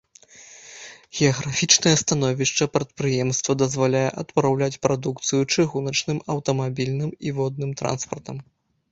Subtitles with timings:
[1.17, 8.41] Геаграфічнае становішча прадпрыемства дазваляе адпраўляць прадукцыю чыгуначным, аўтамабільным і водным транспартам.